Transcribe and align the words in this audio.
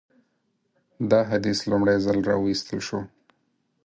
دا 1.11 1.19
حدیث 1.31 1.59
لومړی 1.71 1.97
ځل 2.05 2.17
راوایستل 2.29 2.79
شو. 2.87 2.99